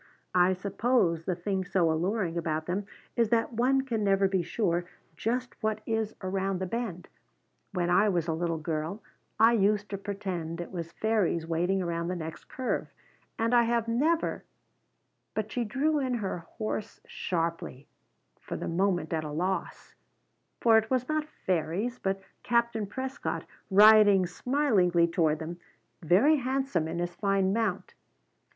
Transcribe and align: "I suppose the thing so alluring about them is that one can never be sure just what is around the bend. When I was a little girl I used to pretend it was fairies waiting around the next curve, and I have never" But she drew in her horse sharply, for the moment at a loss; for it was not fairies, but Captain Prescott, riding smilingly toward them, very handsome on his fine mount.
"I 0.33 0.53
suppose 0.53 1.25
the 1.25 1.35
thing 1.35 1.63
so 1.63 1.91
alluring 1.91 2.35
about 2.35 2.65
them 2.65 2.87
is 3.15 3.29
that 3.29 3.53
one 3.53 3.81
can 3.81 4.03
never 4.03 4.27
be 4.27 4.41
sure 4.41 4.85
just 5.15 5.61
what 5.61 5.81
is 5.85 6.15
around 6.23 6.57
the 6.57 6.65
bend. 6.65 7.07
When 7.73 7.91
I 7.91 8.09
was 8.09 8.27
a 8.27 8.33
little 8.33 8.57
girl 8.57 9.03
I 9.39 9.53
used 9.53 9.89
to 9.89 9.99
pretend 9.99 10.59
it 10.59 10.71
was 10.71 10.91
fairies 10.91 11.45
waiting 11.45 11.83
around 11.83 12.07
the 12.07 12.15
next 12.15 12.45
curve, 12.49 12.87
and 13.37 13.53
I 13.53 13.61
have 13.61 13.87
never" 13.87 14.43
But 15.35 15.51
she 15.51 15.63
drew 15.63 15.99
in 15.99 16.15
her 16.15 16.39
horse 16.39 16.99
sharply, 17.05 17.87
for 18.39 18.57
the 18.57 18.67
moment 18.67 19.13
at 19.13 19.23
a 19.23 19.29
loss; 19.29 19.93
for 20.59 20.79
it 20.79 20.89
was 20.89 21.07
not 21.07 21.29
fairies, 21.45 21.99
but 21.99 22.19
Captain 22.41 22.87
Prescott, 22.87 23.45
riding 23.69 24.25
smilingly 24.25 25.07
toward 25.07 25.37
them, 25.37 25.59
very 26.01 26.37
handsome 26.37 26.87
on 26.87 26.97
his 26.97 27.13
fine 27.13 27.53
mount. 27.53 27.93